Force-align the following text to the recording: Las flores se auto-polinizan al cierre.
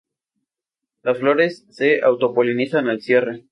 Las 1.03 1.19
flores 1.19 1.67
se 1.69 2.01
auto-polinizan 2.01 2.87
al 2.89 3.01
cierre. 3.03 3.45